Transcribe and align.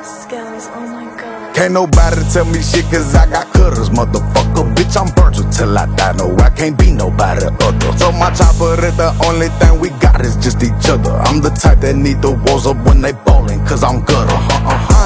oh 0.00 0.86
my 0.86 1.04
god. 1.20 1.54
Can't 1.54 1.74
nobody 1.74 2.22
tell 2.32 2.44
me 2.44 2.62
shit 2.62 2.84
cause 2.84 3.14
I 3.14 3.28
got 3.28 3.52
cutters, 3.52 3.90
motherfucker. 3.90 4.74
Bitch, 4.74 4.96
I'm 4.96 5.08
Virgil 5.14 5.50
till 5.50 5.76
I 5.76 5.86
die. 5.96 6.12
No, 6.12 6.36
I 6.38 6.50
can't 6.50 6.78
be 6.78 6.92
nobody 6.92 7.46
other. 7.46 7.98
So 7.98 8.12
my 8.12 8.30
chopper 8.30 8.78
is 8.84 8.96
the 8.96 9.10
only 9.26 9.48
thing 9.58 9.80
we 9.80 9.90
got 10.00 10.20
is 10.20 10.36
just 10.36 10.62
each 10.62 10.88
other. 10.88 11.10
I'm 11.10 11.40
the 11.40 11.50
type 11.50 11.80
that 11.80 11.96
need 11.96 12.22
the 12.22 12.32
walls 12.32 12.66
up 12.66 12.76
when 12.86 13.00
they 13.00 13.12
ballin', 13.12 13.64
cause 13.66 13.82
I'm 13.82 14.04
gutter. 14.04 14.32
Uh-uh. 14.32 14.57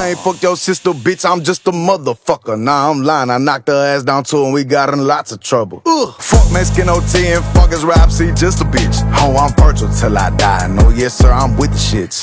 I 0.03 0.09
ain't 0.09 0.19
fuck 0.19 0.43
your 0.43 0.57
sister, 0.57 0.91
bitch, 0.91 1.23
I'm 1.23 1.45
just 1.45 1.65
a 1.65 1.71
motherfucker. 1.71 2.59
Nah, 2.59 2.91
I'm 2.91 3.03
lying, 3.03 3.29
I 3.29 3.37
knocked 3.37 3.69
her 3.69 3.95
ass 3.95 4.03
down 4.03 4.25
too 4.25 4.43
and 4.43 4.53
we 4.53 4.65
got 4.65 4.89
in 4.89 5.07
lots 5.07 5.31
of 5.31 5.39
trouble. 5.39 5.81
Ugh. 5.85 6.13
Fuck 6.19 6.51
Mexican 6.51 6.89
OT 6.89 7.31
and 7.31 7.45
fuck 7.55 7.71
his 7.71 7.85
rap, 7.85 8.11
see, 8.11 8.33
just 8.33 8.59
a 8.59 8.65
bitch. 8.65 8.99
Oh, 9.15 9.33
I'm 9.37 9.55
Virgil 9.55 9.87
till 9.87 10.17
I 10.17 10.29
die. 10.35 10.67
No, 10.67 10.89
yes, 10.89 11.17
sir, 11.17 11.31
I'm 11.31 11.55
with 11.55 11.71
the 11.71 11.79
shits. 11.79 12.21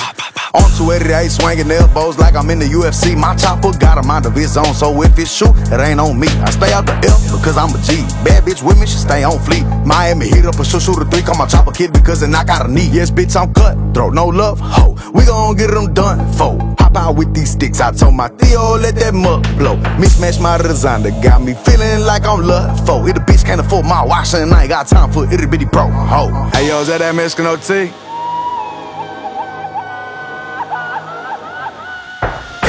On 0.52 0.68
288, 0.76 1.30
swinging 1.30 1.70
elbows 1.70 2.18
like 2.18 2.36
I'm 2.36 2.50
in 2.50 2.58
the 2.58 2.66
UFC. 2.66 3.16
My 3.16 3.34
chopper 3.34 3.72
got 3.78 3.96
a 3.96 4.02
mind 4.02 4.26
of 4.26 4.36
its 4.36 4.58
own, 4.58 4.74
so 4.74 5.00
if 5.00 5.18
it's 5.18 5.32
shoot, 5.32 5.56
it 5.72 5.80
ain't 5.80 6.00
on 6.00 6.20
me. 6.20 6.28
I 6.44 6.50
stay 6.50 6.74
out 6.74 6.84
the 6.84 6.92
F 7.00 7.32
because 7.32 7.56
I'm 7.56 7.72
a 7.72 7.80
G. 7.80 8.04
Bad 8.28 8.44
bitch 8.44 8.60
with 8.60 8.78
me, 8.78 8.84
she 8.84 8.98
stay 8.98 9.24
on 9.24 9.38
fleet. 9.38 9.64
Miami 9.86 10.28
hit 10.28 10.44
up 10.44 10.60
a 10.60 10.66
shoot, 10.66 10.82
shoot 10.82 11.00
a 11.00 11.06
three, 11.06 11.22
call 11.22 11.38
my 11.38 11.46
chopper 11.46 11.72
kid 11.72 11.94
because 11.94 12.22
it 12.22 12.28
knock 12.28 12.50
out 12.50 12.68
a 12.68 12.70
knee. 12.70 12.90
Yes, 12.92 13.10
bitch, 13.10 13.40
I'm 13.40 13.54
cut. 13.54 13.72
Throw 13.94 14.10
no 14.10 14.26
love, 14.26 14.60
ho. 14.60 14.98
We 15.14 15.24
gon' 15.24 15.56
get 15.56 15.70
them 15.70 15.94
done, 15.94 16.30
fo. 16.34 16.58
Hop 16.90 17.10
out 17.10 17.16
with 17.16 17.32
these 17.34 17.52
sticks, 17.52 17.80
I 17.80 17.92
told 17.92 18.14
my 18.14 18.26
Theo, 18.26 18.76
let 18.76 18.96
that 18.96 19.14
mug 19.14 19.44
blow. 19.56 19.76
Mismatch 20.02 20.42
my 20.42 20.58
design 20.58 21.04
that 21.04 21.22
got 21.22 21.40
me 21.40 21.54
feeling 21.54 22.00
like 22.00 22.26
I'm 22.26 22.42
love. 22.42 22.80
If 22.80 23.14
the 23.14 23.20
bitch 23.20 23.44
can't 23.44 23.60
afford 23.60 23.86
my 23.86 24.04
wash, 24.04 24.34
and 24.34 24.52
I 24.52 24.62
ain't 24.62 24.70
got 24.70 24.88
time 24.88 25.12
for 25.12 25.24
itty 25.32 25.46
bitty 25.46 25.66
pro, 25.66 25.88
ho. 25.88 26.50
Hey, 26.52 26.66
yo, 26.66 26.80
is 26.80 26.88
that 26.88 26.98
that 26.98 27.14
Mexican 27.14 27.46
OT? 27.46 27.92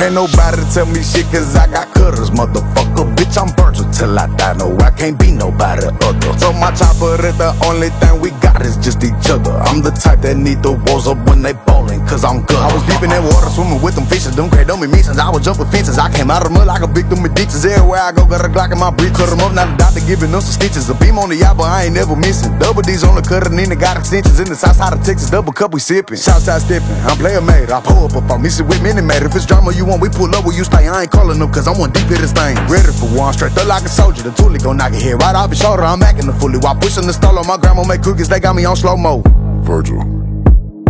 Can't 0.02 0.16
nobody 0.16 0.66
tell 0.74 0.88
me 0.88 1.04
shit 1.06 1.30
cause 1.30 1.56
I 1.56 1.70
got 1.70 1.94
cutters, 1.94 2.32
motherfucker. 2.32 3.06
Bitch, 3.14 3.38
I'm 3.38 3.54
Virgil 3.54 3.86
till 3.94 4.18
I 4.18 4.26
die. 4.34 4.58
No, 4.58 4.74
I 4.82 4.90
can't 4.90 5.14
be 5.14 5.30
nobody 5.30 5.86
other. 6.02 6.34
So 6.42 6.50
my 6.58 6.74
chopper 6.74 7.22
is 7.22 7.38
the 7.38 7.54
only 7.62 7.94
thing 8.02 8.18
we 8.20 8.34
got 8.42 8.66
is 8.66 8.82
just 8.82 9.06
each 9.06 9.30
other. 9.30 9.54
I'm 9.70 9.86
the 9.86 9.94
type 9.94 10.26
that 10.26 10.38
need 10.38 10.66
the 10.66 10.74
walls 10.90 11.06
up 11.06 11.22
when 11.30 11.46
they 11.46 11.54
ballin', 11.54 12.02
cause 12.10 12.26
I'm 12.26 12.42
good. 12.50 12.58
I 12.58 12.74
was 12.74 12.82
deep 12.90 12.98
in 13.06 13.14
that 13.14 13.22
water, 13.22 13.46
swimming 13.54 13.78
with 13.78 13.94
them 13.94 14.10
fishes, 14.10 14.34
them 14.36 14.50
great 14.50 14.66
don't 14.66 14.82
missions. 14.82 15.22
I 15.22 15.30
was 15.30 15.46
jumping 15.46 15.70
fences, 15.70 16.00
I 16.02 16.10
came 16.10 16.34
out 16.34 16.42
of 16.42 16.50
the 16.50 16.58
mud 16.58 16.66
like 16.66 16.82
a 16.82 16.90
victim 16.90 17.22
of 17.22 17.36
ditches. 17.38 17.62
Everywhere 17.62 18.02
I 18.02 18.12
go, 18.12 18.26
got 18.26 18.42
a 18.42 18.50
Glock 18.50 18.74
in 18.74 18.82
my 18.82 18.90
breath. 18.90 19.14
Cut 19.14 19.30
'em 19.30 19.46
up, 19.46 19.54
now 19.54 19.70
the 19.70 19.78
doctor 19.78 20.02
giving 20.02 20.34
them 20.34 20.42
some 20.42 20.58
stitches. 20.58 20.90
A 20.90 20.98
beam 20.98 21.22
on 21.22 21.30
the 21.30 21.38
yacht, 21.38 21.62
but 21.62 21.70
I 21.70 21.86
ain't 21.86 21.94
never 21.94 22.18
missing. 22.18 22.58
Double 22.58 22.82
D's 22.82 23.06
on 23.06 23.14
the 23.14 23.22
cutter, 23.22 23.54
Nina 23.54 23.78
got 23.78 24.02
extensions 24.02 24.42
in 24.42 24.50
the 24.50 24.58
south 24.58 24.82
side 24.82 24.98
of 24.98 25.06
Texas. 25.06 25.30
Double 25.30 25.54
cup, 25.54 25.78
we 25.78 25.80
sippin'. 25.80 26.18
Southside 26.18 26.66
steppin', 26.66 26.90
I'm 27.06 27.22
player 27.22 27.42
made. 27.42 27.70
I 27.70 27.82
pull 27.86 28.10
up 28.10 28.18
on 28.18 28.42
me, 28.42 28.50
sit 28.50 28.66
with 28.66 28.82
mini 28.82 29.06
made. 29.06 29.22
If 29.22 29.36
it's 29.38 29.46
drama 29.46 29.70
you 29.78 29.91
want, 29.92 30.02
we 30.02 30.10
pull 30.10 30.34
up 30.34 30.46
where 30.46 30.56
you 30.56 30.64
stay. 30.64 30.88
I 30.88 31.04
ain't 31.04 31.12
calling 31.12 31.38
them 31.38 31.52
cause 31.52 31.68
I'm 31.68 31.78
one 31.78 31.92
deep 31.92 32.08
in 32.08 32.22
this 32.24 32.32
thing. 32.32 32.56
Ready 32.72 32.92
for 32.96 33.12
one, 33.12 33.34
straight 33.34 33.56
up 33.58 33.68
like 33.68 33.84
a 33.84 33.90
soldier. 33.90 34.24
The 34.24 34.32
toolie 34.32 34.64
gon' 34.64 34.78
knock 34.78 34.94
it 34.94 35.02
here 35.02 35.18
right 35.18 35.36
off 35.36 35.50
his 35.50 35.60
shoulder. 35.60 35.84
I'm 35.84 36.02
acting 36.02 36.28
the 36.28 36.34
fully 36.34 36.58
while 36.58 36.76
pushing 36.76 37.06
the 37.06 37.14
stall 37.14 37.38
on 37.38 37.46
my 37.46 37.58
grandma 37.58 37.84
make 37.84 38.02
cookies. 38.02 38.30
They 38.30 38.40
got 38.40 38.56
me 38.56 38.64
on 38.66 38.76
slow 38.76 38.96
mo. 38.96 39.22
Virgil, 39.62 40.00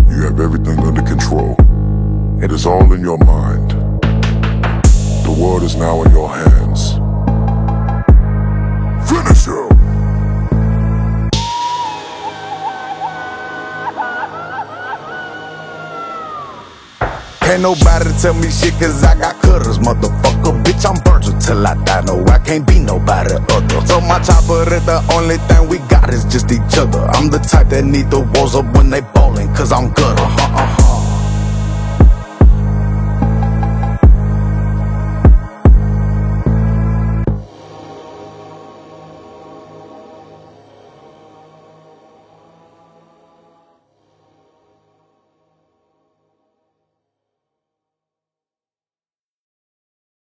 you 0.10 0.22
have 0.24 0.40
everything 0.40 0.80
under 0.80 1.02
control. 1.02 1.56
It 2.42 2.52
is 2.52 2.66
all 2.66 2.94
in 2.94 3.02
your 3.02 3.18
mind. 3.18 3.72
The 5.26 5.36
world 5.38 5.64
is 5.64 5.76
now 5.76 6.04
in 6.04 6.12
your 6.12 6.30
hands. 6.30 7.01
Can't 17.52 17.64
nobody 17.64 18.10
tell 18.22 18.34
me 18.34 18.50
shit 18.50 18.72
cause 18.80 19.04
I 19.04 19.14
got 19.20 19.36
cutters, 19.42 19.78
motherfucker. 19.78 20.64
Bitch, 20.64 20.88
I'm 20.88 20.96
Virgil 21.04 21.38
till 21.38 21.68
I 21.68 21.76
die. 21.84 22.00
No, 22.08 22.24
I 22.28 22.40
can't 22.40 22.66
be 22.66 22.80
nobody 22.80 23.34
other. 23.34 23.86
So 23.88 24.00
my 24.00 24.20
chopper 24.24 24.64
is 24.74 24.86
the 24.86 25.04
only 25.12 25.36
thing 25.52 25.68
we 25.68 25.80
got 25.90 26.14
is 26.14 26.24
just 26.24 26.50
each 26.50 26.78
other. 26.78 27.04
I'm 27.12 27.30
the 27.30 27.40
type 27.40 27.68
that 27.76 27.84
need 27.84 28.10
the 28.10 28.22
walls 28.22 28.56
up 28.56 28.74
when 28.74 28.90
they 28.90 29.02
ballin', 29.02 29.54
cause 29.54 29.74
I'm 29.74 29.92
good. 29.92 30.16